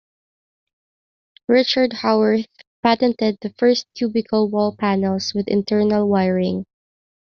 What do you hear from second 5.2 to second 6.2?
with internal